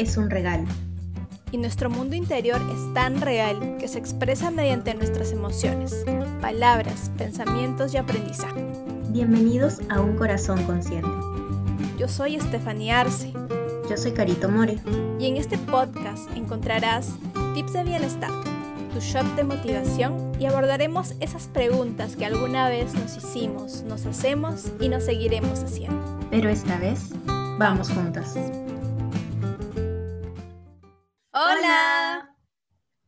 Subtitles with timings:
[0.00, 0.64] es un regalo.
[1.52, 5.94] Y nuestro mundo interior es tan real que se expresa mediante nuestras emociones,
[6.40, 8.64] palabras, pensamientos y aprendizaje.
[9.10, 11.10] Bienvenidos a Un Corazón Consciente.
[11.98, 13.32] Yo soy Estefanía Arce.
[13.90, 14.78] Yo soy Carito More.
[15.18, 17.10] Y en este podcast encontrarás
[17.54, 18.30] tips de bienestar,
[18.94, 24.72] tu shop de motivación y abordaremos esas preguntas que alguna vez nos hicimos, nos hacemos
[24.80, 26.00] y nos seguiremos haciendo.
[26.30, 27.10] Pero esta vez,
[27.58, 28.34] vamos juntas.
[31.42, 32.36] Hola.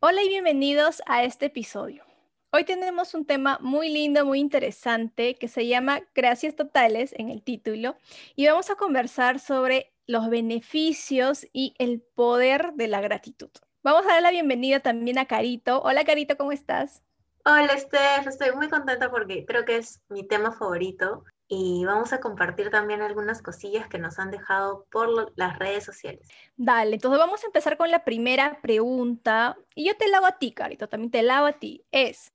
[0.00, 2.02] Hola y bienvenidos a este episodio.
[2.50, 7.42] Hoy tenemos un tema muy lindo, muy interesante que se llama Gracias Totales en el
[7.42, 7.94] título
[8.34, 13.50] y vamos a conversar sobre los beneficios y el poder de la gratitud.
[13.82, 15.82] Vamos a dar la bienvenida también a Carito.
[15.82, 17.02] Hola Carito, ¿cómo estás?
[17.44, 21.22] Hola Steph, estoy muy contenta porque creo que es mi tema favorito
[21.54, 26.26] y vamos a compartir también algunas cosillas que nos han dejado por las redes sociales.
[26.56, 30.38] Dale, entonces vamos a empezar con la primera pregunta y yo te la hago a
[30.38, 31.84] ti, Carito, también te la hago a ti.
[31.92, 32.32] Es,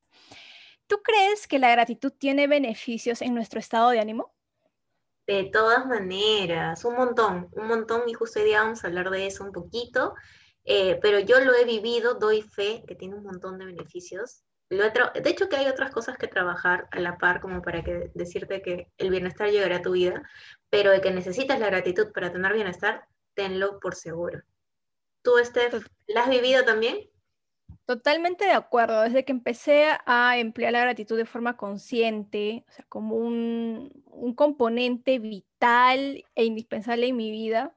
[0.86, 4.36] ¿tú crees que la gratitud tiene beneficios en nuestro estado de ánimo?
[5.26, 9.26] De todas maneras, un montón, un montón y justo hoy día vamos a hablar de
[9.26, 10.14] eso un poquito,
[10.64, 15.30] eh, pero yo lo he vivido, doy fe que tiene un montón de beneficios de
[15.30, 18.92] hecho que hay otras cosas que trabajar a la par como para que, decirte que
[18.98, 20.24] el bienestar llegará a tu vida,
[20.70, 24.42] pero de que necesitas la gratitud para tener bienestar, tenlo por seguro.
[25.22, 27.10] ¿Tú, Steph, la has vivido también?
[27.86, 29.02] Totalmente de acuerdo.
[29.02, 34.36] Desde que empecé a emplear la gratitud de forma consciente, o sea, como un, un
[34.36, 37.74] componente vital e indispensable en mi vida,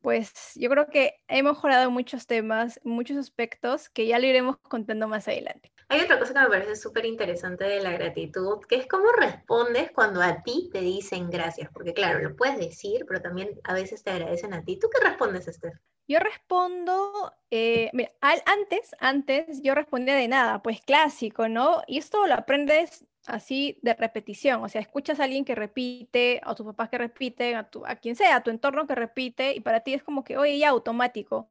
[0.00, 5.08] pues yo creo que he mejorado muchos temas, muchos aspectos que ya lo iremos contando
[5.08, 5.72] más adelante.
[5.92, 9.90] Hay otra cosa que me parece súper interesante de la gratitud, que es cómo respondes
[9.90, 14.02] cuando a ti te dicen gracias, porque claro, lo puedes decir, pero también a veces
[14.02, 14.78] te agradecen a ti.
[14.78, 15.74] ¿Tú qué respondes, Esther?
[16.08, 21.82] Yo respondo, eh, mira, antes, antes yo respondía de nada, pues clásico, ¿no?
[21.86, 26.54] Y esto lo aprendes así de repetición, o sea, escuchas a alguien que repite, a
[26.54, 29.60] tus papás que repiten, a, tu, a quien sea, a tu entorno que repite, y
[29.60, 31.50] para ti es como que, oye, ya automático.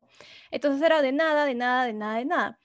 [0.49, 2.59] Entonces era de nada, de nada, de nada, de nada.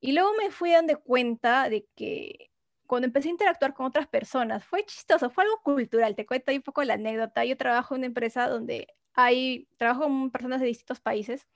[0.00, 2.50] Y luego me fui dando cuenta de que
[2.86, 6.58] cuando empecé a interactuar con otras personas, fue chistoso, fue algo cultural, te cuento ahí
[6.58, 7.44] un poco la anécdota.
[7.44, 11.46] Yo trabajo en una empresa donde hay, trabajo con personas de distintos países,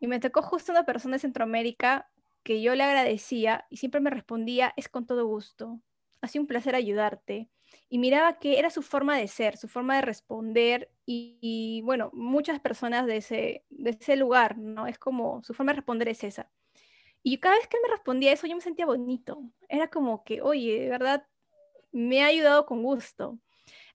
[0.00, 2.10] y me tocó justo una persona de Centroamérica
[2.42, 5.80] que yo le agradecía y siempre me respondía, es con todo gusto,
[6.22, 7.50] ha sido un placer ayudarte.
[7.90, 12.60] Y miraba que era su forma de ser, su forma de responder y, bueno, muchas
[12.60, 14.86] personas de ese, de ese lugar, ¿no?
[14.86, 16.50] Es como, su forma de responder es esa.
[17.22, 19.42] Y cada vez que él me respondía eso, yo me sentía bonito.
[19.68, 21.26] Era como que, oye, de verdad,
[21.92, 23.38] me ha ayudado con gusto.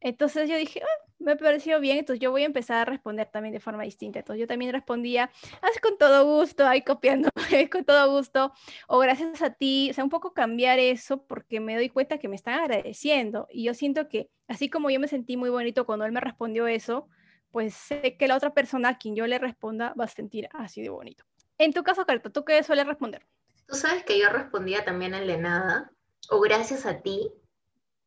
[0.01, 3.53] Entonces yo dije, ah, me pareció bien, entonces yo voy a empezar a responder también
[3.53, 4.19] de forma distinta.
[4.19, 5.31] Entonces yo también respondía,
[5.61, 7.29] haz con todo gusto, ahí copiando,
[7.71, 8.53] con todo gusto,
[8.87, 12.27] o gracias a ti, o sea, un poco cambiar eso porque me doy cuenta que
[12.27, 13.47] me están agradeciendo.
[13.49, 16.67] Y yo siento que así como yo me sentí muy bonito cuando él me respondió
[16.67, 17.07] eso,
[17.51, 20.81] pues sé que la otra persona a quien yo le responda va a sentir así
[20.81, 21.23] de bonito.
[21.63, 23.25] En tu caso, Carta, ¿tú qué sueles responder?
[23.67, 25.93] Tú sabes que yo respondía también el de nada,
[26.29, 27.31] o gracias a ti,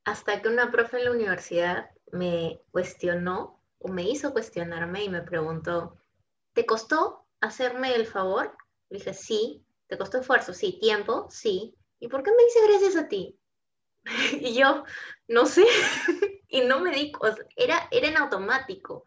[0.04, 5.22] hasta que una profe en la universidad me cuestionó o me hizo cuestionarme y me
[5.22, 5.96] preguntó,
[6.52, 8.54] ¿te costó hacerme el favor?
[8.90, 9.64] Le dije, sí.
[9.86, 10.52] ¿Te costó esfuerzo?
[10.52, 10.78] Sí.
[10.78, 11.26] ¿Tiempo?
[11.30, 11.74] Sí.
[11.98, 13.38] ¿Y por qué me dices gracias a ti?
[14.38, 14.84] y yo,
[15.28, 15.64] no sé.
[16.48, 17.10] y no me di,
[17.56, 19.04] era, era en automático.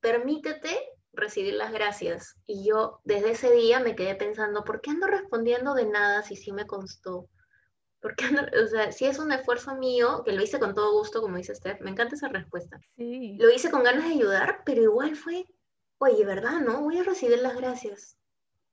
[0.00, 0.78] Permítete
[1.12, 2.36] recibir las gracias.
[2.46, 6.36] Y yo desde ese día me quedé pensando, ¿por qué ando respondiendo de nada si
[6.36, 7.28] sí me costó?
[8.00, 8.24] Porque,
[8.62, 11.54] o sea, si es un esfuerzo mío, que lo hice con todo gusto, como dice
[11.54, 12.80] Steph, me encanta esa respuesta.
[12.96, 13.36] Sí.
[13.38, 15.44] Lo hice con ganas de ayudar, pero igual fue,
[15.98, 16.60] oye, ¿verdad?
[16.60, 16.82] ¿No?
[16.82, 18.16] Voy a recibir las gracias.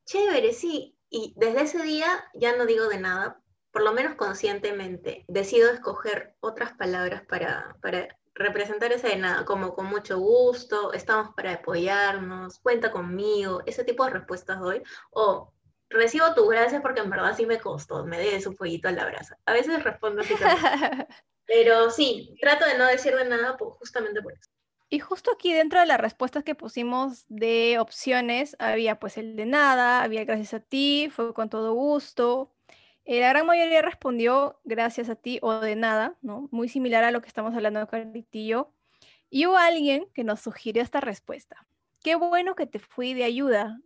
[0.05, 0.97] Chévere, sí.
[1.09, 5.25] Y desde ese día ya no digo de nada, por lo menos conscientemente.
[5.27, 11.33] Decido escoger otras palabras para, para representar ese de nada, como con mucho gusto, estamos
[11.35, 14.81] para apoyarnos, cuenta conmigo, ese tipo de respuestas doy.
[15.11, 15.53] O
[15.89, 19.05] recibo tu gracias porque en verdad sí me costó, me des un poquito a la
[19.05, 19.37] brasa.
[19.45, 20.57] A veces respondo así también.
[21.45, 24.49] Pero sí, trato de no decir de nada pues, justamente por eso.
[24.89, 29.45] Y justo aquí dentro de las respuestas que pusimos de opciones, había pues el de
[29.45, 32.53] nada, había gracias a ti, fue con todo gusto.
[33.07, 36.49] Eh, la gran mayoría respondió gracias a ti o de nada, ¿no?
[36.51, 38.73] Muy similar a lo que estamos hablando Caritillo.
[39.29, 41.65] Y hubo alguien que nos sugirió esta respuesta.
[42.03, 43.79] Qué bueno que te fui de ayuda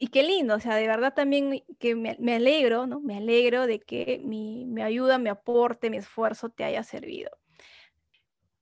[0.00, 2.86] y qué lindo, o sea, de verdad también que me, alegro.
[3.00, 7.30] Me alegro de que mi, ayuda, mi aporte, mi esfuerzo te haya servido.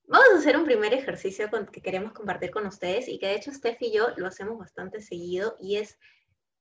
[0.09, 3.53] Vamos a hacer un primer ejercicio que queremos compartir con ustedes y que de hecho
[3.53, 5.99] Steph y yo lo hacemos bastante seguido y es,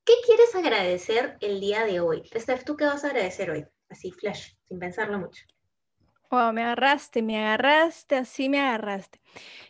[0.06, 2.24] ¿qué quieres agradecer el día de hoy?
[2.36, 3.66] Steph, ¿tú qué vas a agradecer hoy?
[3.90, 5.44] Así, flash, sin pensarlo mucho.
[6.30, 9.22] Wow, me agarraste, me agarraste, así me agarraste.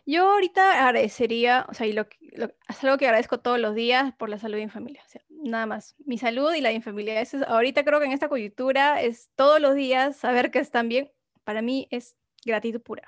[0.05, 4.29] Yo ahorita agradecería, o sea, y lo, es algo que agradezco todos los días por
[4.29, 5.95] la salud de mi familia, o sea, nada más.
[5.99, 7.19] Mi salud y la de mi familia.
[7.21, 10.89] Eso es, ahorita creo que en esta coyuntura es todos los días saber que están
[10.89, 11.11] bien.
[11.43, 13.03] Para mí es gratitud pura.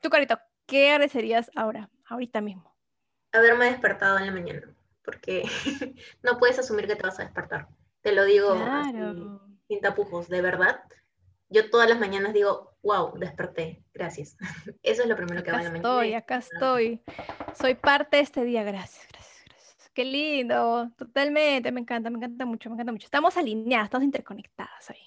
[0.00, 2.74] Tú, Carito, ¿qué agradecerías ahora, ahorita mismo?
[3.32, 5.42] Haberme despertado en la mañana, porque
[6.22, 7.68] no puedes asumir que te vas a despertar.
[8.00, 8.56] Te lo digo
[9.68, 10.82] sin tapujos, de verdad
[11.52, 14.36] yo todas las mañanas digo, wow, desperté, gracias.
[14.82, 15.88] Eso es lo primero que hago en la mañana.
[15.88, 17.02] Estoy, acá estoy.
[17.54, 19.90] Soy parte de este día, gracias, gracias, gracias.
[19.92, 23.04] Qué lindo, totalmente, me encanta, me encanta mucho, me encanta mucho.
[23.04, 24.98] Estamos alineadas, estamos interconectadas ahí.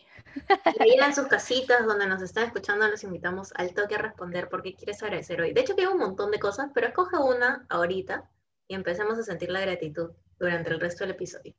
[0.77, 4.47] Y ahí en sus casitas donde nos están escuchando, los invitamos al toque a responder
[4.47, 5.53] por qué quieres agradecer hoy.
[5.53, 8.29] De hecho, hay un montón de cosas, pero escoge una ahorita
[8.67, 11.53] y empecemos a sentir la gratitud durante el resto del episodio.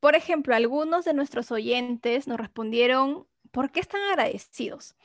[0.00, 3.26] Por ejemplo, algunos de nuestros oyentes nos respondieron
[3.56, 4.96] ¿Por qué están agradecidos?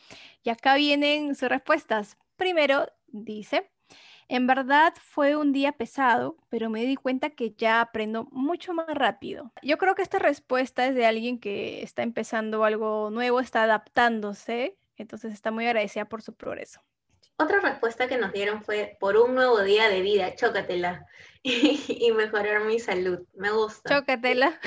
[0.43, 2.17] Y acá vienen sus respuestas.
[2.35, 3.71] Primero, dice,
[4.27, 8.93] en verdad fue un día pesado, pero me di cuenta que ya aprendo mucho más
[8.93, 9.53] rápido.
[9.63, 14.77] Yo creo que esta respuesta es de alguien que está empezando algo nuevo, está adaptándose,
[14.97, 16.81] entonces está muy agradecida por su progreso.
[17.41, 21.07] Otra respuesta que nos dieron fue por un nuevo día de vida, chócatela
[21.43, 23.25] y, mejorar mi salud.
[23.33, 23.89] Me gusta.
[23.89, 24.59] Chócatela.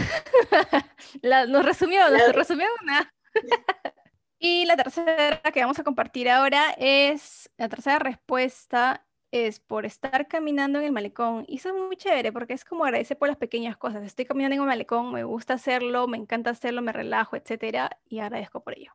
[1.49, 3.15] nos resumió, nos resumió una.
[4.41, 10.27] y la tercera que vamos a compartir ahora es, la tercera respuesta es por estar
[10.27, 11.45] caminando en el malecón.
[11.47, 14.03] Y eso es muy chévere porque es como agradecer por las pequeñas cosas.
[14.03, 18.19] Estoy caminando en el malecón, me gusta hacerlo, me encanta hacerlo, me relajo, etcétera, y
[18.19, 18.93] agradezco por ello.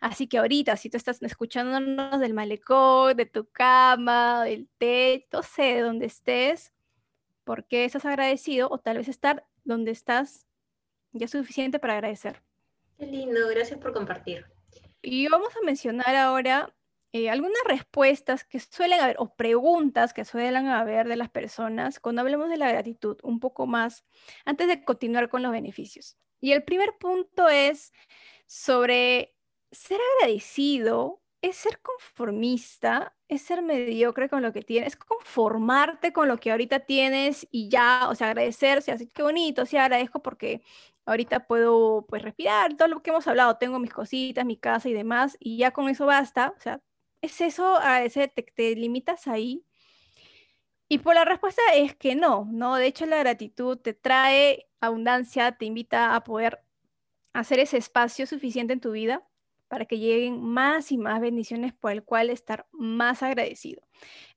[0.00, 5.42] Así que ahorita, si tú estás escuchándonos del malecón, de tu cama, del techo, no
[5.42, 6.72] sé, de donde estés,
[7.44, 8.68] ¿por qué estás agradecido?
[8.70, 10.46] O tal vez estar donde estás
[11.12, 12.42] ya es suficiente para agradecer.
[12.98, 14.46] Qué lindo, gracias por compartir.
[15.02, 16.74] Y vamos a mencionar ahora
[17.12, 22.22] eh, algunas respuestas que suelen haber o preguntas que suelen haber de las personas cuando
[22.22, 24.04] hablamos de la gratitud un poco más
[24.44, 26.16] antes de continuar con los beneficios.
[26.40, 27.92] Y el primer punto es
[28.46, 29.34] sobre
[29.72, 36.28] ser agradecido, es ser conformista, es ser mediocre con lo que tienes, es conformarte con
[36.28, 40.62] lo que ahorita tienes y ya, o sea, agradecerse, así que bonito, sí agradezco porque
[41.06, 44.92] ahorita puedo pues respirar, todo lo que hemos hablado, tengo mis cositas, mi casa y
[44.92, 46.80] demás, y ya con eso basta, o sea,
[47.22, 49.64] es eso, a ese, te, te limitas ahí.
[50.88, 55.52] Y por la respuesta es que no, no, de hecho la gratitud te trae abundancia,
[55.52, 56.62] te invita a poder
[57.32, 59.26] hacer ese espacio suficiente en tu vida
[59.72, 63.80] para que lleguen más y más bendiciones por el cual estar más agradecido.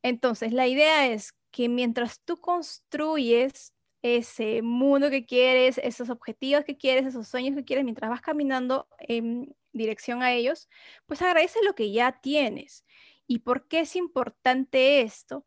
[0.02, 6.78] Entonces, la idea es que mientras tú construyes ese mundo que quieres, esos objetivos que
[6.78, 10.70] quieres, esos sueños que quieres, mientras vas caminando en dirección a ellos,
[11.06, 12.86] pues agradece lo que ya tienes.
[13.28, 15.46] ¿Y por qué es importante esto?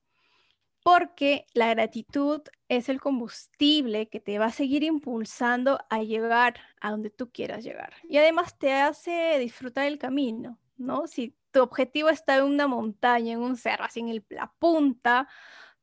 [0.89, 2.41] Porque la gratitud
[2.71, 7.63] es el combustible que te va a seguir impulsando a llegar a donde tú quieras
[7.63, 7.93] llegar.
[8.05, 11.07] Y además te hace disfrutar el camino, ¿no?
[11.07, 15.29] Si tu objetivo está en una montaña, en un cerro, así en la punta,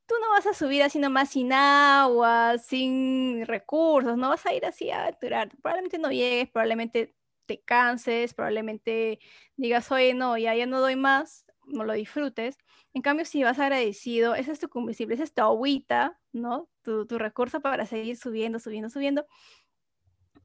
[0.07, 4.65] tú no vas a subir así nomás sin agua, sin recursos, no vas a ir
[4.65, 5.49] así a aventurar.
[5.61, 9.19] Probablemente no llegues, probablemente te canses, probablemente
[9.55, 12.57] digas, oye, no, ya, ya no doy más, no lo disfrutes.
[12.93, 16.69] En cambio, si vas agradecido, ese es tu combustible, esa es tu agüita, ¿no?
[16.81, 19.25] Tu, tu recurso para seguir subiendo, subiendo, subiendo.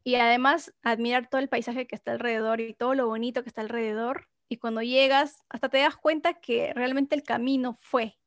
[0.02, 3.60] Y además, admirar todo el paisaje que está alrededor y todo lo bonito que está
[3.60, 4.28] alrededor.
[4.48, 8.18] Y cuando llegas, hasta te das cuenta que realmente el camino fue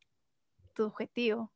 [0.74, 1.52] tu objetivo.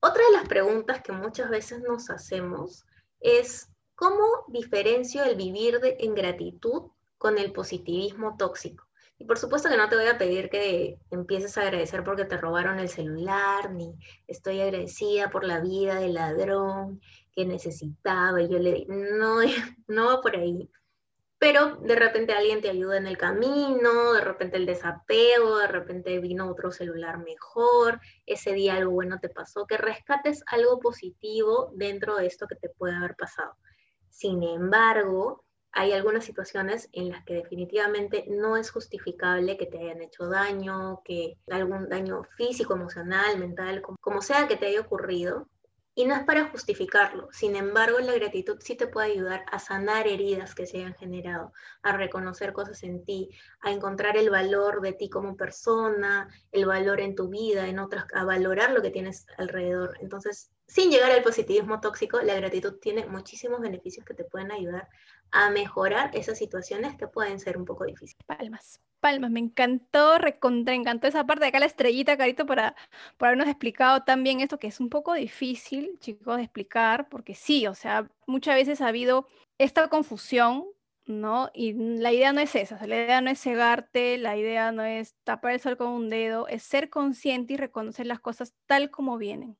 [0.00, 2.84] Otra de las preguntas que muchas veces nos hacemos
[3.20, 8.85] es, ¿cómo diferencio el vivir en gratitud con el positivismo tóxico?
[9.18, 12.36] Y por supuesto que no te voy a pedir que empieces a agradecer porque te
[12.36, 13.94] robaron el celular, ni
[14.26, 17.00] estoy agradecida por la vida del ladrón
[17.34, 19.38] que necesitaba y yo le di, no,
[19.88, 20.70] no va por ahí
[21.38, 26.18] pero de repente alguien te ayuda en el camino, de repente el desapego, de repente
[26.18, 32.16] vino otro celular mejor, ese día algo bueno te pasó, que rescates algo positivo dentro
[32.16, 33.54] de esto que te puede haber pasado.
[34.08, 40.02] Sin embargo, hay algunas situaciones en las que definitivamente no es justificable que te hayan
[40.02, 45.48] hecho daño, que algún daño físico, emocional, mental, como sea que te haya ocurrido,
[45.98, 50.06] Y no es para justificarlo, sin embargo, la gratitud sí te puede ayudar a sanar
[50.06, 53.30] heridas que se hayan generado, a reconocer cosas en ti,
[53.62, 58.04] a encontrar el valor de ti como persona, el valor en tu vida, en otras,
[58.12, 59.96] a valorar lo que tienes alrededor.
[60.02, 64.90] Entonces, sin llegar al positivismo tóxico, la gratitud tiene muchísimos beneficios que te pueden ayudar
[65.30, 68.22] a mejorar esas situaciones que pueden ser un poco difíciles.
[68.26, 72.74] Palmas palmas, me encantó, recontra encantó esa parte de acá, la estrellita, Carito, para,
[73.16, 77.68] por habernos explicado también esto, que es un poco difícil, chicos, de explicar, porque sí,
[77.68, 80.64] o sea, muchas veces ha habido esta confusión,
[81.06, 81.50] ¿no?
[81.54, 85.14] Y la idea no es esa, la idea no es cegarte, la idea no es
[85.22, 89.18] tapar el sol con un dedo, es ser consciente y reconocer las cosas tal como
[89.18, 89.56] vienen,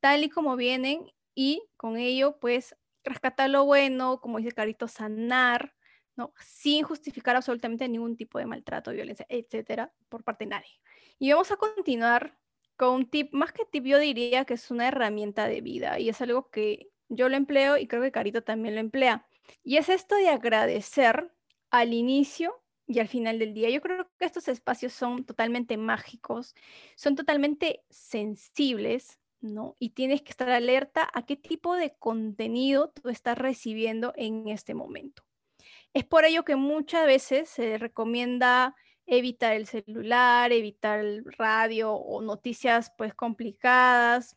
[0.00, 5.75] tal y como vienen, y con ello, pues, rescatar lo bueno, como dice Carito, sanar,
[6.16, 6.32] ¿no?
[6.40, 10.80] sin justificar absolutamente ningún tipo de maltrato, violencia, etcétera, por parte de nadie.
[11.18, 12.38] Y vamos a continuar
[12.76, 16.08] con un tip, más que tip, yo diría que es una herramienta de vida y
[16.08, 19.26] es algo que yo lo empleo y creo que Carito también lo emplea.
[19.62, 21.32] Y es esto de agradecer
[21.70, 23.70] al inicio y al final del día.
[23.70, 26.54] Yo creo que estos espacios son totalmente mágicos,
[26.96, 29.74] son totalmente sensibles, ¿no?
[29.78, 34.74] Y tienes que estar alerta a qué tipo de contenido tú estás recibiendo en este
[34.74, 35.25] momento.
[35.96, 38.76] Es por ello que muchas veces se recomienda
[39.06, 44.36] evitar el celular, evitar el radio o noticias pues complicadas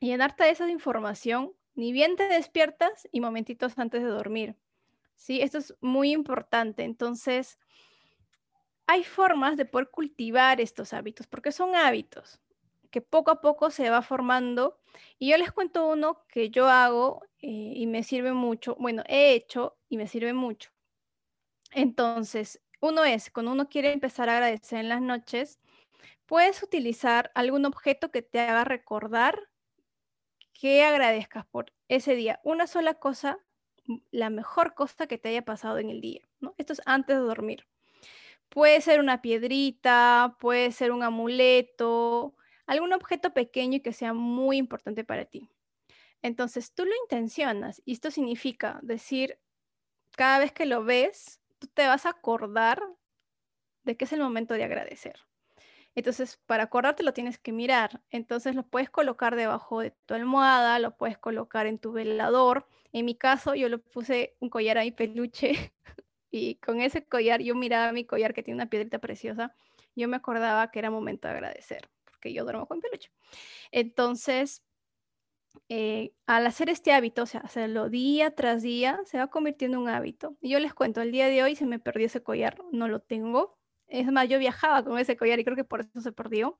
[0.00, 4.56] y llenarte de esa información ni bien te despiertas y momentitos antes de dormir.
[5.14, 5.42] ¿Sí?
[5.42, 6.84] Esto es muy importante.
[6.84, 7.58] Entonces,
[8.86, 12.40] hay formas de poder cultivar estos hábitos, porque son hábitos
[12.90, 14.78] que poco a poco se va formando.
[15.18, 19.34] Y yo les cuento uno que yo hago eh, y me sirve mucho, bueno, he
[19.34, 20.70] hecho y me sirve mucho.
[21.70, 25.58] Entonces, uno es, cuando uno quiere empezar a agradecer en las noches,
[26.26, 29.48] puedes utilizar algún objeto que te haga recordar
[30.52, 32.40] que agradezcas por ese día.
[32.44, 33.38] Una sola cosa,
[34.10, 36.28] la mejor cosa que te haya pasado en el día.
[36.40, 36.54] ¿no?
[36.58, 37.66] Esto es antes de dormir.
[38.48, 42.34] Puede ser una piedrita, puede ser un amuleto,
[42.66, 45.50] algún objeto pequeño y que sea muy importante para ti.
[46.22, 49.38] Entonces tú lo intencionas y esto significa decir,
[50.16, 52.82] cada vez que lo ves, tú te vas a acordar
[53.84, 55.16] de que es el momento de agradecer.
[55.94, 58.02] Entonces, para acordarte lo tienes que mirar.
[58.10, 62.66] Entonces, lo puedes colocar debajo de tu almohada, lo puedes colocar en tu velador.
[62.92, 65.52] En mi caso, yo le puse un collar a mi peluche
[66.30, 69.54] y con ese collar yo miraba mi collar que tiene una piedrita preciosa.
[69.96, 73.10] Yo me acordaba que era momento de agradecer, porque yo duermo con peluche.
[73.72, 74.62] Entonces,
[75.68, 79.82] eh, al hacer este hábito, o sea, hacerlo día tras día, se va convirtiendo en
[79.84, 80.36] un hábito.
[80.40, 83.00] Y yo les cuento, el día de hoy se me perdió ese collar, no lo
[83.00, 83.58] tengo.
[83.86, 86.58] Es más, yo viajaba con ese collar y creo que por eso se perdió,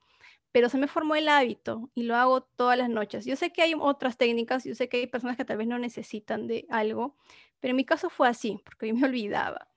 [0.52, 3.24] pero se me formó el hábito y lo hago todas las noches.
[3.26, 5.78] Yo sé que hay otras técnicas, yo sé que hay personas que tal vez no
[5.78, 7.16] necesitan de algo,
[7.60, 9.68] pero en mi caso fue así, porque yo me olvidaba.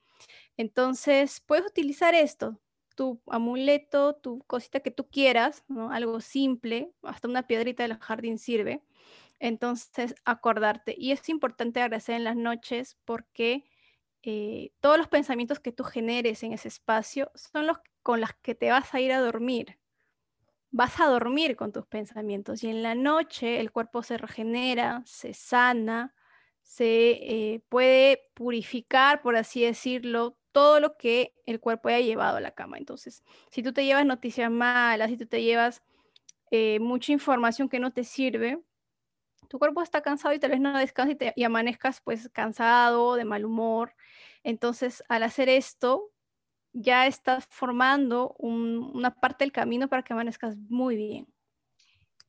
[0.58, 2.60] Entonces, puedes utilizar esto,
[3.01, 8.84] tu amuleto, tu cosita que tú quieras, algo simple, hasta una piedrita del jardín sirve
[9.41, 10.93] entonces, acordarte.
[10.96, 13.65] Y es importante agradecer en las noches porque
[14.22, 18.53] eh, todos los pensamientos que tú generes en ese espacio son los con los que
[18.53, 19.79] te vas a ir a dormir.
[20.70, 25.34] Vas a dormir con tus pensamientos y en la noche el cuerpo se regenera, se
[25.34, 26.13] sana,
[26.62, 32.41] se eh, puede purificar, por así decirlo, todo lo que el cuerpo haya llevado a
[32.41, 32.77] la cama.
[32.77, 35.81] Entonces, si tú te llevas noticias malas, si tú te llevas
[36.51, 38.60] eh, mucha información que no te sirve,
[39.48, 43.46] tu cuerpo está cansado y tal vez no descansas y, amanezcas pues cansado, de mal
[43.46, 43.96] humor.
[44.43, 46.12] Entonces, al hacer esto,
[46.74, 51.27] ya estás formando una parte del camino para que amanezcas muy bien.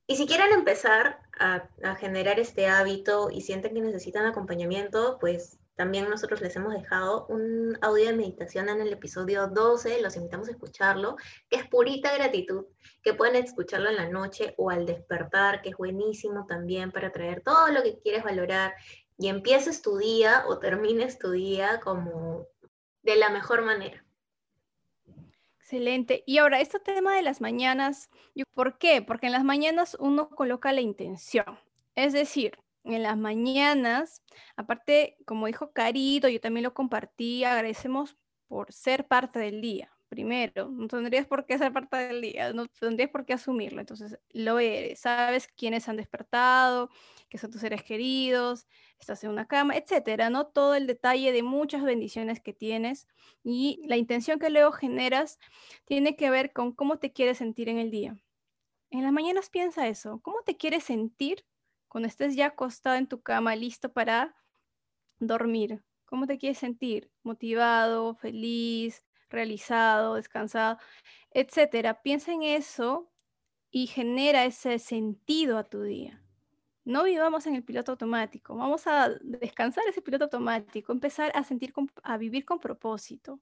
[0.08, 6.10] Y si quieren empezar a, generar este hábito y sienten que necesitan acompañamiento, pues también
[6.10, 10.52] nosotros les hemos dejado un audio de meditación en el episodio 12, los invitamos a
[10.52, 11.16] escucharlo,
[11.48, 12.66] que es purita gratitud,
[13.02, 17.42] que pueden escucharlo en la noche o al despertar, que es buenísimo también para traer
[17.42, 18.74] todo lo que quieres valorar
[19.18, 22.46] y empieces tu día o termines tu día como
[23.02, 24.04] de la mejor manera.
[25.58, 26.22] Excelente.
[26.26, 28.10] Y ahora, este tema de las mañanas,
[28.52, 29.00] ¿por qué?
[29.00, 31.58] Porque en las mañanas uno coloca la intención.
[31.94, 34.22] Es decir, en las mañanas.
[34.56, 38.16] Aparte, como dijo Carito, yo también lo compartí, agradecemos
[38.48, 39.90] por ser parte del día.
[40.08, 43.80] Primero, no tendrías por qué ser parte del día, no tendrías por qué asumirlo.
[43.80, 46.90] Entonces, lo eres, sabes quiénes han despertado,
[47.30, 48.66] que son tus seres queridos,
[48.98, 50.48] estás en una cama, etcétera, ¿no?
[50.48, 53.08] Todo el detalle de muchas bendiciones que tienes
[53.42, 55.38] y la intención que luego generas
[55.86, 58.14] tiene que ver con cómo te quieres sentir en el día.
[58.90, 61.44] En las mañanas piensa eso, ¿cómo te quieres sentir
[61.92, 64.34] cuando estés ya acostado en tu cama, listo para
[65.18, 65.84] dormir.
[66.06, 67.10] ¿Cómo te quieres sentir?
[67.22, 70.78] ¿Motivado, feliz, realizado, descansado,
[71.32, 72.00] etcétera?
[72.00, 73.12] Piensa en eso
[73.70, 76.24] y genera ese sentido a tu día.
[76.82, 81.74] No vivamos en el piloto automático, vamos a descansar ese piloto automático, empezar a sentir,
[82.04, 83.38] a vivir con propósito,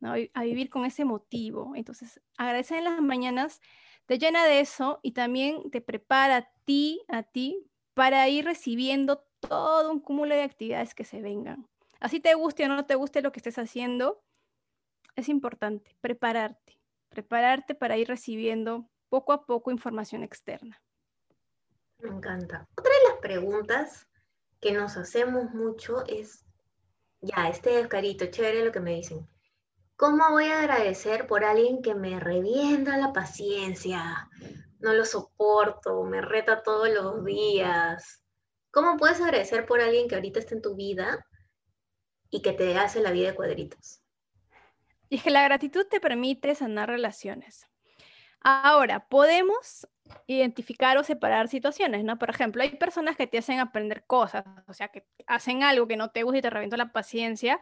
[0.00, 1.76] a vivir con ese motivo.
[1.76, 3.60] Entonces, agradecer en las mañanas
[4.06, 7.64] te llena de eso y también te prepara a ti, a ti,
[7.96, 11.66] para ir recibiendo todo un cúmulo de actividades que se vengan.
[11.98, 14.22] Así te guste o no te guste lo que estés haciendo,
[15.14, 20.78] es importante prepararte, prepararte para ir recibiendo poco a poco información externa.
[22.00, 22.68] Me encanta.
[22.76, 24.06] Otra de las preguntas
[24.60, 26.44] que nos hacemos mucho es,
[27.22, 29.26] ya, este carito, chévere lo que me dicen.
[29.96, 34.28] ¿Cómo voy a agradecer por alguien que me revienta la paciencia?
[34.78, 38.22] No lo soporto, me reta todos los días.
[38.70, 41.26] ¿Cómo puedes agradecer por alguien que ahorita está en tu vida
[42.30, 44.02] y que te hace la vida de cuadritos?
[45.08, 47.66] Y que la gratitud te permite sanar relaciones.
[48.40, 49.88] Ahora, podemos
[50.26, 52.18] identificar o separar situaciones, ¿no?
[52.18, 55.96] Por ejemplo, hay personas que te hacen aprender cosas, o sea, que hacen algo que
[55.96, 57.60] no te gusta y te revienta la paciencia,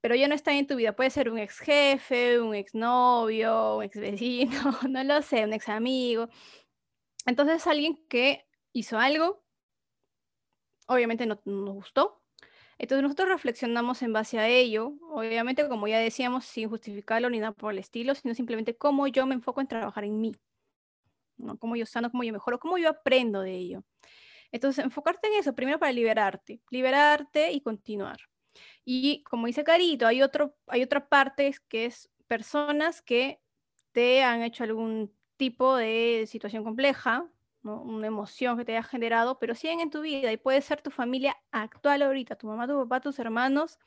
[0.00, 0.94] pero ya no está en tu vida.
[0.94, 4.50] Puede ser un ex jefe, un ex novio, un ex vecino,
[4.88, 6.28] no lo sé, un ex amigo.
[7.26, 9.44] Entonces, alguien que hizo algo,
[10.86, 12.22] obviamente no nos gustó.
[12.78, 17.52] Entonces, nosotros reflexionamos en base a ello, obviamente, como ya decíamos, sin justificarlo ni nada
[17.52, 20.32] por el estilo, sino simplemente cómo yo me enfoco en trabajar en mí,
[21.36, 21.58] ¿no?
[21.58, 23.84] Cómo yo sano, cómo yo mejoro, cómo yo aprendo de ello.
[24.50, 28.18] Entonces, enfocarte en eso, primero para liberarte, liberarte y continuar.
[28.84, 33.40] Y como dice Carito, hay, otro, hay otra parte que es personas que
[33.92, 37.26] te han hecho algún tipo de situación compleja,
[37.62, 40.90] una emoción que te haya generado, pero siguen en tu vida y puede ser tu
[40.90, 43.78] familia actual ahorita, tu mamá, tu papá, tus hermanos.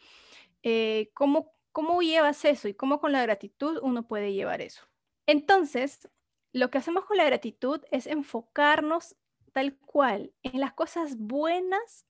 [0.61, 4.87] Eh, ¿cómo, ¿Cómo llevas eso y cómo con la gratitud uno puede llevar eso?
[5.25, 6.09] Entonces,
[6.51, 9.15] lo que hacemos con la gratitud es enfocarnos
[9.53, 12.05] tal cual en las cosas buenas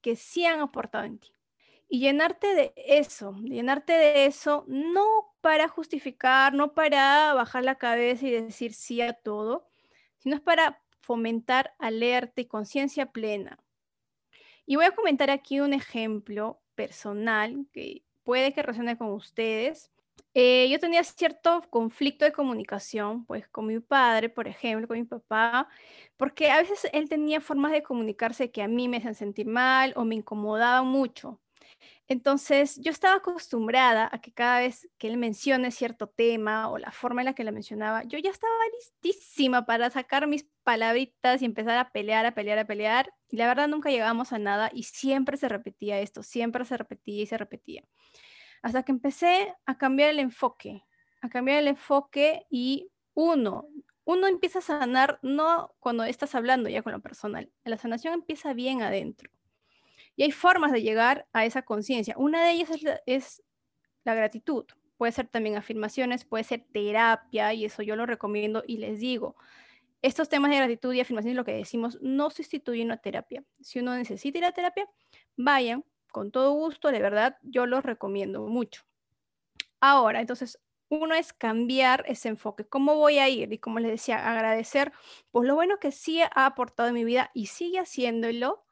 [0.00, 1.33] que sí han aportado en ti
[1.88, 8.26] y llenarte de eso, llenarte de eso, no para justificar, no para bajar la cabeza
[8.26, 9.68] y decir sí a todo,
[10.18, 13.58] sino es para fomentar alerta y conciencia plena.
[14.66, 19.90] Y voy a comentar aquí un ejemplo personal que puede que resuene con ustedes.
[20.34, 25.04] Eh, yo tenía cierto conflicto de comunicación, pues con mi padre, por ejemplo, con mi
[25.04, 25.68] papá,
[26.16, 29.92] porque a veces él tenía formas de comunicarse que a mí me hacían sentir mal
[29.96, 31.40] o me incomodaban mucho.
[32.08, 36.90] Entonces, yo estaba acostumbrada a que cada vez que él mencione cierto tema o la
[36.90, 41.44] forma en la que lo mencionaba, yo ya estaba listísima para sacar mis palabritas y
[41.46, 43.12] empezar a pelear, a pelear, a pelear.
[43.30, 47.22] Y la verdad nunca llegábamos a nada y siempre se repetía esto, siempre se repetía
[47.22, 47.84] y se repetía.
[48.62, 50.84] Hasta que empecé a cambiar el enfoque,
[51.22, 53.68] a cambiar el enfoque y uno,
[54.04, 58.52] uno empieza a sanar no cuando estás hablando ya con lo personal, la sanación empieza
[58.52, 59.30] bien adentro.
[60.16, 62.14] Y hay formas de llegar a esa conciencia.
[62.16, 62.70] Una de ellas
[63.06, 63.42] es
[64.04, 64.64] la, gratitud.
[64.96, 69.36] Puede ser también afirmaciones, puede ser terapia, y eso yo lo recomiendo y les digo.
[70.02, 73.42] Estos temas de gratitud y afirmaciones, lo que decimos, no sustituyen a terapia.
[73.60, 74.88] Si uno necesita ir a terapia,
[75.36, 78.82] vayan, con todo gusto, de verdad, yo los recomiendo mucho.
[79.80, 82.64] Ahora, entonces, uno es cambiar ese enfoque.
[82.64, 83.52] ¿Cómo voy a ir?
[83.52, 84.92] Y como les decía, agradecer
[85.30, 88.64] pues lo bueno que sí ha aportado en mi vida y sigue haciéndolo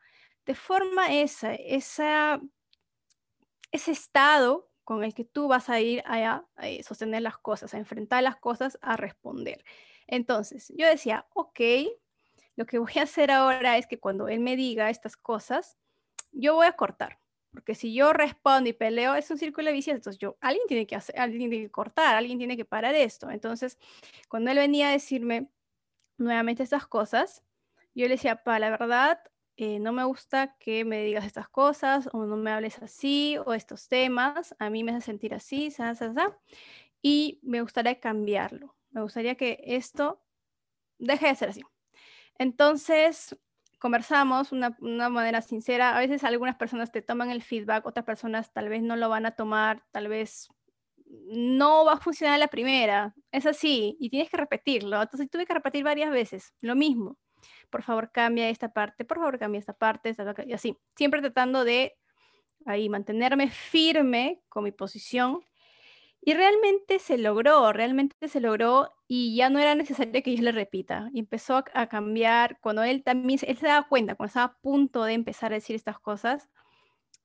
[0.46, 2.40] de forma esa, esa,
[3.70, 7.78] ese estado con el que tú vas a ir a, eh, sostener las cosas, a
[7.78, 9.64] enfrentar las cosas, a responder.
[10.06, 11.60] Entonces, yo decía, ok,
[12.56, 15.78] lo que voy a hacer ahora es que cuando él me diga estas cosas,
[16.32, 17.18] yo voy a cortar.
[17.52, 19.96] Porque si yo respondo y peleo, es un círculo vicioso.
[19.96, 23.30] Entonces, yo, alguien tiene que hacer, alguien tiene que cortar, alguien tiene que parar esto.
[23.30, 23.78] Entonces,
[24.28, 25.50] cuando él venía a decirme
[26.16, 27.44] nuevamente estas cosas,
[27.94, 29.22] yo le decía, pa, la verdad,
[29.56, 33.52] eh, no me gusta que me digas estas cosas o no me hables así o
[33.52, 36.38] estos temas, a mí me hace sentir así, sa, sa, sa,
[37.02, 38.76] y me gustaría cambiarlo.
[38.90, 40.22] Me gustaría que esto
[40.98, 41.62] deje de ser así.
[42.38, 43.36] Entonces,
[43.78, 45.96] conversamos una, una, manera sincera.
[45.96, 49.26] A veces algunas personas te toman el feedback, otras personas tal vez no lo van
[49.26, 50.48] a tomar, tal vez
[51.06, 53.14] no va a funcionar la primera.
[53.32, 55.02] Es así y tienes que repetirlo.
[55.02, 57.18] Entonces tuve que repetir varias veces lo mismo
[57.72, 60.14] por favor cambia esta parte, por favor cambia esta parte,
[60.46, 61.96] y así, siempre tratando de
[62.66, 65.40] ahí mantenerme firme con mi posición
[66.20, 70.52] Y realmente se logró, realmente se logró y ya no era necesario que yo le
[70.52, 71.10] repita.
[71.12, 75.04] Y empezó a, cambiar cuando él también, él se daba cuenta, cuando estaba a punto
[75.04, 76.48] de empezar a decir estas cosas,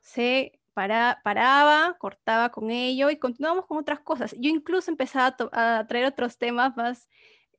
[0.02, 4.34] se para, paraba, cortaba con ello y continuábamos con otras cosas.
[4.40, 7.10] Yo incluso empezaba a, traer otros temas más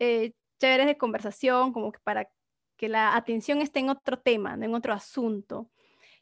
[0.00, 2.28] eh, chéveres de conversación, como que para
[2.78, 5.68] que la atención esté en otro tema, en otro asunto.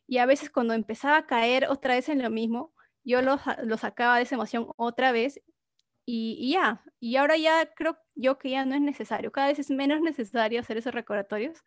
[0.09, 2.73] Y a veces cuando empezaba a caer otra vez en lo mismo,
[3.05, 3.39] yo lo,
[3.79, 5.41] sacaba de esa emoción otra vez
[6.05, 6.83] y, ya.
[6.99, 9.31] Y ahora ya creo yo que ya no es necesario.
[9.31, 11.63] Cada vez es menos necesario hacer esos recordatorios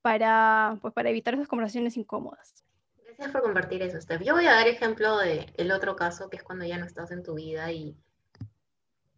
[0.00, 2.64] para, pues, para evitar esas conversaciones incómodas.
[3.04, 4.22] Gracias por compartir eso, Steph.
[4.22, 7.10] Yo voy a dar ejemplo del el otro caso, que es cuando ya no estás
[7.10, 7.96] en tu vida y,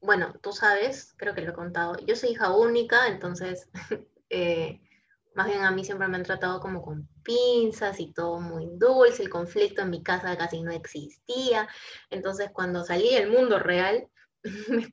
[0.00, 3.68] bueno, tú sabes, creo que lo he contado, yo soy hija única, entonces
[4.30, 4.80] eh,
[5.34, 9.22] más bien a mí siempre me han tratado como con pinzas y todo muy dulce,
[9.22, 11.68] el conflicto en mi casa casi no existía.
[12.10, 14.08] Entonces cuando salí del mundo real,
[14.68, 14.88] me,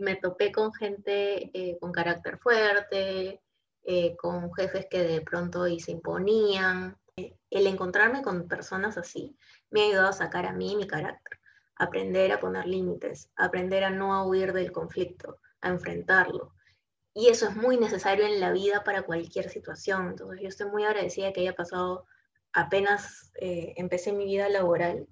[0.00, 3.40] me topé con gente eh, con carácter fuerte,
[3.84, 6.98] eh, con jefes que de pronto y se imponían.
[7.16, 9.36] El encontrarme con personas así
[9.70, 11.40] me ha ayudado a sacar a mí mi carácter,
[11.76, 16.52] aprender a poner límites, aprender a no huir del conflicto, a enfrentarlo,
[17.18, 20.10] y eso es muy necesario en la vida para cualquier situación.
[20.10, 22.06] Entonces yo estoy muy agradecida que haya pasado
[22.52, 25.08] apenas eh, empecé mi vida laboral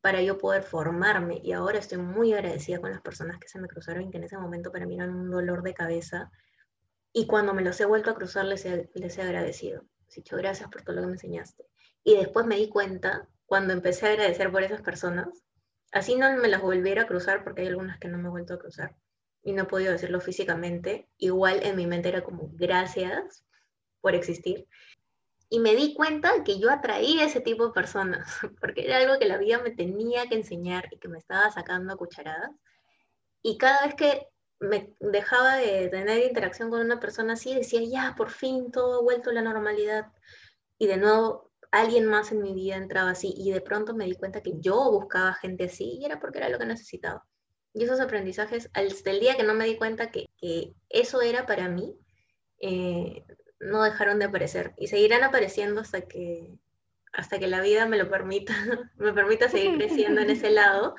[0.00, 3.66] para yo poder formarme y ahora estoy muy agradecida con las personas que se me
[3.66, 6.30] cruzaron y que en ese momento para mí eran un dolor de cabeza
[7.12, 9.82] y cuando me los he vuelto a cruzar les he, les he agradecido.
[10.12, 11.66] He dicho gracias por todo lo que me enseñaste.
[12.04, 15.42] Y después me di cuenta, cuando empecé a agradecer por esas personas,
[15.90, 18.54] así no me las volviera a cruzar porque hay algunas que no me he vuelto
[18.54, 18.94] a cruzar
[19.44, 23.44] y no he podido decirlo físicamente, igual en mi mente era como gracias
[24.00, 24.66] por existir.
[25.50, 28.26] Y me di cuenta que yo atraía ese tipo de personas,
[28.60, 31.92] porque era algo que la vida me tenía que enseñar y que me estaba sacando
[31.92, 32.50] a cucharadas.
[33.42, 34.28] Y cada vez que
[34.60, 39.02] me dejaba de tener interacción con una persona así, decía, ya, por fin todo ha
[39.02, 40.06] vuelto a la normalidad.
[40.78, 43.34] Y de nuevo, alguien más en mi vida entraba así.
[43.36, 46.48] Y de pronto me di cuenta que yo buscaba gente así y era porque era
[46.48, 47.26] lo que necesitaba.
[47.74, 50.26] Y esos aprendizajes, hasta el día que no me di cuenta que,
[50.88, 51.98] eso era para mí,
[52.60, 53.24] eh,
[53.58, 56.56] no dejaron de aparecer y seguirán apareciendo hasta que,
[57.12, 58.54] hasta que la vida me lo permita,
[58.96, 60.94] me permita seguir creciendo en ese lado.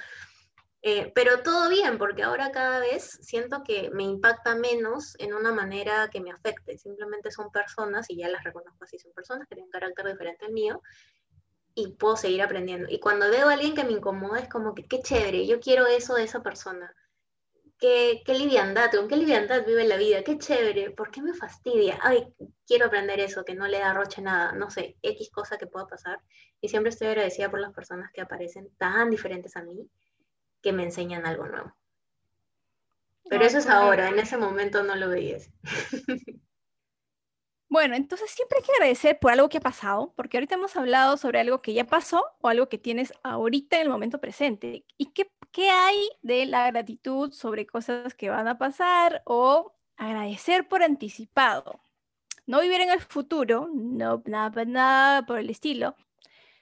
[0.82, 5.52] Eh, pero todo bien, porque ahora cada vez siento que me impacta menos en una
[5.52, 6.78] manera que me afecte.
[6.78, 10.52] Simplemente son personas, y ya las reconozco así, son personas que tienen carácter diferente al
[10.52, 10.84] mío,
[11.76, 12.88] y puedo seguir aprendiendo.
[12.90, 15.86] Y cuando veo a alguien que me incomoda, es como que qué chévere, yo quiero
[15.86, 16.96] eso de esa persona.
[17.78, 22.00] Qué, qué liviandad, con qué liviandad vive la vida, qué chévere, ¿por qué me fastidia?
[22.02, 22.34] Ay,
[22.66, 25.86] quiero aprender eso, que no le da roche nada, no sé, X cosa que pueda
[25.86, 26.22] pasar.
[26.62, 29.90] Y siempre estoy agradecida por las personas que aparecen tan diferentes a mí,
[30.62, 31.76] que me enseñan algo nuevo.
[33.30, 35.50] Pero eso es ahora, en ese momento no lo veías.
[37.69, 41.17] Bueno, entonces siempre hay que agradecer por algo que ha pasado, porque ahorita hemos hablado
[41.17, 44.86] sobre algo que ya pasó o algo que tienes ahorita en el momento presente.
[44.97, 50.67] ¿Y qué, qué hay de la gratitud sobre cosas que van a pasar o agradecer
[50.67, 51.82] por anticipado?
[52.45, 55.95] No vivir en el futuro, no, nada, por el estilo,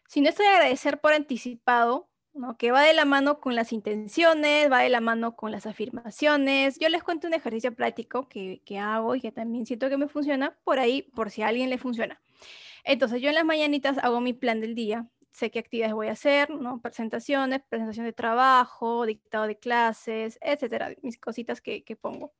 [0.07, 2.09] sino esto de agradecer por anticipado
[2.57, 6.79] que va de la mano con las intenciones, va de la mano con las afirmaciones.
[6.79, 10.07] Yo les cuento un ejercicio práctico que, que, hago y que también siento que me
[10.07, 12.21] funciona por ahí, por si a alguien le funciona.
[12.83, 15.07] Entonces, yo en las mañanitas hago mi plan del día.
[15.31, 16.81] Sé qué actividades voy a hacer, ¿no?
[16.81, 22.33] Presentaciones, presentación de trabajo, dictado de clases, etcétera, mis cositas que, que pongo.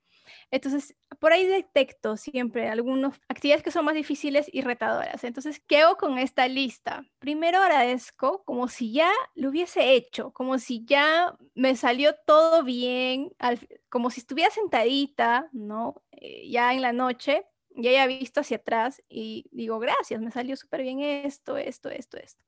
[0.51, 5.23] Entonces, por ahí detecto siempre algunas actividades que son más difíciles y retadoras.
[5.23, 7.05] Entonces, ¿qué hago con esta lista?
[7.19, 13.31] Primero agradezco como si ya lo hubiese hecho, como si ya me salió todo bien,
[13.89, 16.03] como si estuviera sentadita, ¿no?
[16.11, 20.55] Eh, ya en la noche, ya haya visto hacia atrás y digo, gracias, me salió
[20.55, 22.43] súper bien esto, esto, esto, esto.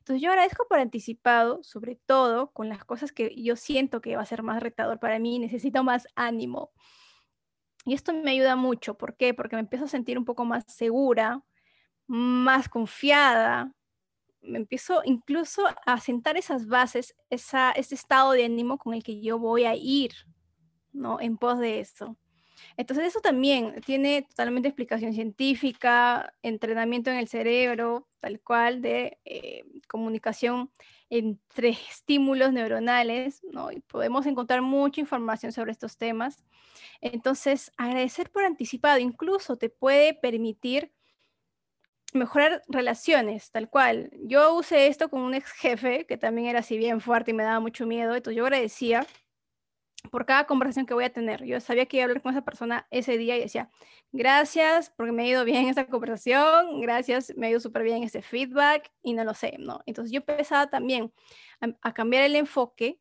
[0.00, 4.22] Entonces yo agradezco por anticipado, sobre todo con las cosas que yo siento que va
[4.22, 6.72] a ser más retador para mí, necesito más ánimo.
[7.84, 8.96] Y esto me ayuda mucho.
[8.96, 9.34] ¿Por qué?
[9.34, 11.42] Porque me empiezo a sentir un poco más segura,
[12.06, 13.72] más confiada.
[14.42, 19.38] Me empiezo incluso a sentar esas bases, ese estado de ánimo con el que yo
[19.38, 20.12] voy a ir,
[20.92, 21.20] ¿no?
[21.20, 22.16] En pos de eso.
[22.76, 29.64] Entonces eso también tiene totalmente explicación científica, entrenamiento en el cerebro, tal cual, de eh,
[29.88, 30.70] comunicación
[31.08, 33.72] entre estímulos neuronales, ¿no?
[33.72, 36.44] Y podemos encontrar mucha información sobre estos temas.
[37.00, 40.92] Entonces, agradecer por anticipado incluso te puede permitir
[42.12, 44.10] mejorar relaciones, tal cual.
[44.22, 47.44] Yo usé esto con un ex jefe que también era así bien fuerte y me
[47.44, 49.06] daba mucho miedo, entonces yo agradecía
[50.08, 51.44] por cada conversación que voy a tener.
[51.44, 53.70] Yo sabía que iba a hablar con esa persona ese día y decía,
[54.12, 58.22] gracias porque me ha ido bien esa conversación, gracias, me ha ido súper bien ese
[58.22, 59.80] feedback y no lo sé, ¿no?
[59.86, 61.12] Entonces yo empezaba también
[61.82, 63.00] a, cambiar el enfoque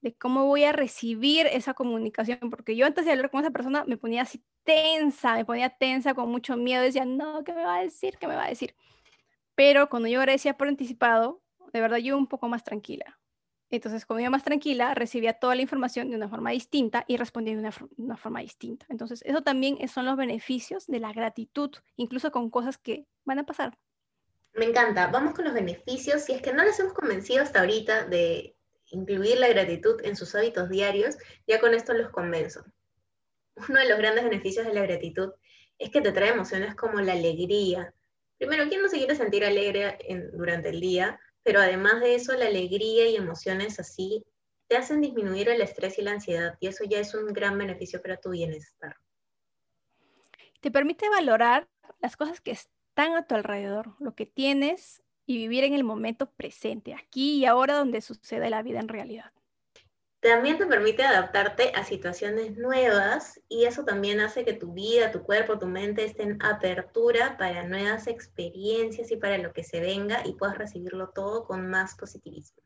[0.00, 3.84] de cómo voy a recibir esa comunicación, porque yo antes de hablar con esa persona
[3.86, 7.76] me ponía así tensa, me ponía tensa con mucho miedo, decía, no, ¿qué me va
[7.76, 8.18] a decir?
[8.18, 8.74] ¿Qué me va a decir?
[9.54, 11.42] Pero cuando yo agradecía por anticipado,
[11.72, 13.18] de verdad yo un poco más tranquila.
[13.70, 17.54] Entonces, como iba más tranquila, recibía toda la información de una forma distinta y respondía
[17.54, 18.86] de una, forma distinta.
[18.88, 23.46] Entonces, eso también son los beneficios de la gratitud, incluso con cosas que van a
[23.46, 23.76] pasar.
[24.52, 25.08] Me encanta.
[25.08, 26.22] Vamos con los beneficios.
[26.22, 28.54] Si es que no les hemos convencido hasta ahorita de
[28.90, 32.64] incluir la gratitud en sus hábitos diarios, ya con esto los convenzo.
[33.68, 35.32] Uno de los grandes beneficios de la gratitud
[35.78, 37.92] es que te trae emociones como la alegría.
[38.38, 39.98] Primero, ¿quién no se quiere sentir alegre
[40.32, 41.18] durante el día?
[41.44, 44.24] Pero además de eso, la alegría y emociones así
[44.66, 48.02] te hacen disminuir el estrés y la ansiedad, y eso ya es un gran beneficio
[48.02, 48.96] para tu bienestar.
[50.60, 51.68] Te permite valorar
[52.00, 56.30] las cosas que están a tu alrededor, lo que tienes y vivir en el momento
[56.30, 59.32] presente, aquí y ahora donde sucede la vida en realidad.
[60.24, 65.22] También te permite adaptarte a situaciones nuevas y eso también hace que tu vida, tu
[65.22, 70.26] cuerpo, tu mente estén en apertura para nuevas experiencias y para lo que se venga
[70.26, 72.62] y puedas recibirlo todo con más positivismo.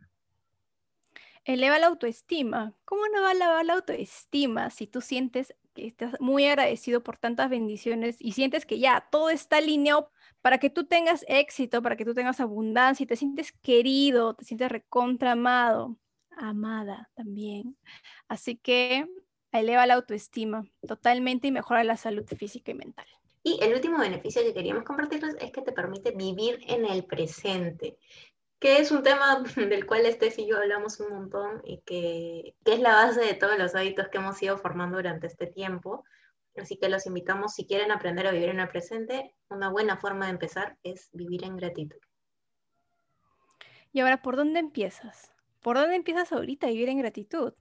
[1.44, 2.74] Eleva la autoestima.
[2.84, 7.18] ¿Cómo no va a elevar la autoestima si tú sientes que estás muy agradecido por
[7.18, 11.96] tantas bendiciones y sientes que ya todo está alineado para que tú tengas éxito, para
[11.96, 15.96] que tú tengas abundancia y te sientes querido, te sientes recontra amado?
[16.38, 17.76] Amada también.
[18.28, 19.06] Así que
[19.52, 23.06] eleva la autoestima totalmente y mejora la salud física y mental.
[23.42, 27.98] Y el último beneficio que queríamos compartirles es que te permite vivir en el presente,
[28.58, 32.74] que es un tema del cual Steph y yo hablamos un montón y que, que
[32.74, 36.04] es la base de todos los hábitos que hemos ido formando durante este tiempo.
[36.56, 40.26] Así que los invitamos, si quieren aprender a vivir en el presente, una buena forma
[40.26, 41.98] de empezar es vivir en gratitud.
[43.92, 45.32] Y ahora, ¿por dónde empiezas?
[45.68, 47.52] ¿Por dónde empiezas ahorita a vivir en gratitud?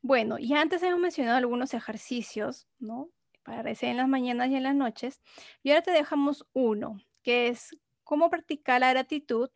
[0.00, 3.10] Bueno, ya antes hemos mencionado algunos ejercicios, ¿no?
[3.42, 5.20] Para hacer en las mañanas y en las noches.
[5.62, 9.50] Y ahora te dejamos uno, que es cómo practicar la gratitud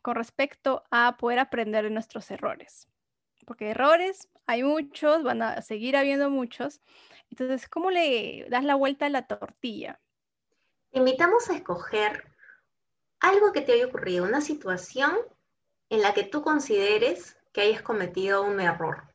[0.00, 2.86] con respecto a poder aprender de nuestros errores.
[3.44, 6.80] Porque errores hay muchos, van a seguir habiendo muchos.
[7.30, 9.98] Entonces, ¿cómo le das la vuelta a la tortilla?
[10.92, 12.30] Te invitamos a escoger
[13.18, 15.16] algo que te haya ocurrido, una situación
[15.90, 19.14] en la que tú consideres que hayas cometido un error.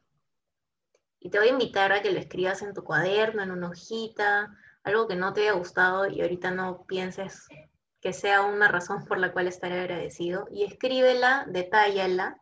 [1.20, 4.58] Y te voy a invitar a que lo escribas en tu cuaderno, en una hojita,
[4.84, 7.48] algo que no te haya gustado y ahorita no pienses
[8.02, 10.48] que sea una razón por la cual estar agradecido.
[10.52, 12.38] Y escríbela, detállala.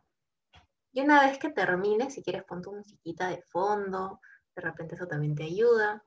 [0.92, 4.20] Y una vez que termine, si quieres pon tu musiquita de fondo,
[4.56, 6.04] de repente eso también te ayuda.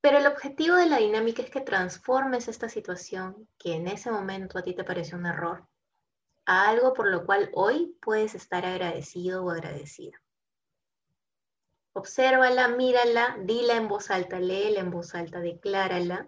[0.00, 4.58] Pero el objetivo de la dinámica es que transformes esta situación que en ese momento
[4.58, 5.66] a ti te pareció un error
[6.48, 10.18] a algo por lo cual hoy puedes estar agradecido o agradecida.
[11.92, 16.26] Obsérvala, mírala, dila en voz alta, léela en voz alta, declárala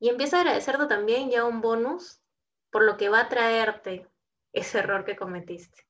[0.00, 2.20] y empieza a agradecerte también ya un bonus
[2.70, 4.08] por lo que va a traerte
[4.52, 5.86] ese error que cometiste.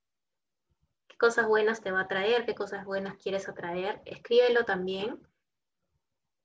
[1.07, 2.45] ¿Qué cosas buenas te va a traer?
[2.45, 4.03] ¿Qué cosas buenas quieres atraer?
[4.05, 5.27] Escríbelo también.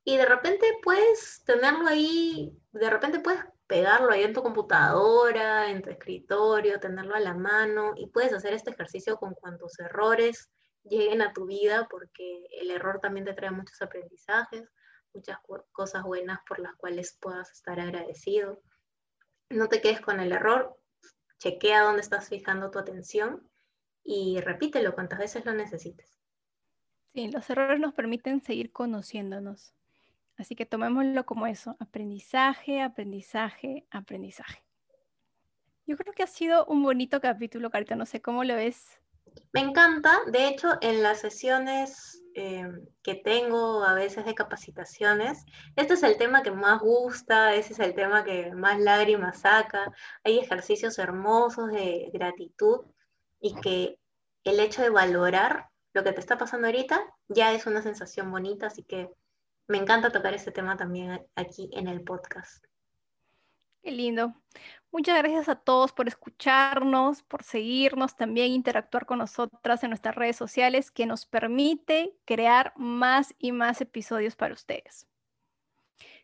[0.05, 5.81] Y de repente puedes tenerlo ahí, de repente puedes pegarlo ahí en tu computadora, en
[5.81, 10.51] tu escritorio, tenerlo a la mano y puedes hacer este ejercicio con cuantos errores
[10.83, 14.69] lleguen a tu vida porque el error también te trae muchos aprendizajes,
[15.11, 15.39] muchas
[15.71, 18.61] cosas buenas por las cuales puedas estar agradecido.
[19.49, 20.77] No te quedes con el error,
[21.39, 23.49] chequea dónde estás fijando tu atención
[24.03, 26.19] y repítelo cuantas veces lo necesites.
[27.15, 29.73] Sí, los errores nos permiten seguir conociéndonos.
[30.37, 34.63] Así que tomémoslo como eso, aprendizaje, aprendizaje, aprendizaje.
[35.85, 38.99] Yo creo que ha sido un bonito capítulo, Carita, no sé cómo lo ves.
[39.51, 42.71] Me encanta, de hecho, en las sesiones eh,
[43.03, 47.79] que tengo a veces de capacitaciones, este es el tema que más gusta, ese es
[47.79, 49.91] el tema que más lágrimas saca,
[50.23, 52.81] hay ejercicios hermosos de gratitud
[53.39, 53.99] y que
[54.43, 58.67] el hecho de valorar lo que te está pasando ahorita ya es una sensación bonita,
[58.67, 59.09] así que
[59.67, 62.65] me encanta tocar este tema también aquí en el podcast.
[63.81, 64.33] Qué lindo.
[64.91, 70.37] Muchas gracias a todos por escucharnos, por seguirnos, también interactuar con nosotras en nuestras redes
[70.37, 75.07] sociales, que nos permite crear más y más episodios para ustedes.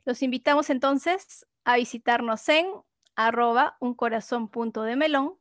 [0.06, 2.67] Los invitamos entonces a visitarnos en
[3.15, 3.97] arroba un
[4.86, 5.34] de melón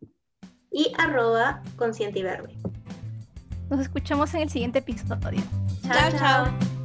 [0.73, 2.55] y arroba consciente y verde.
[3.71, 5.43] Nos escuchamos en el siguiente episodio.
[5.87, 6.11] chao.
[6.19, 6.78] chao.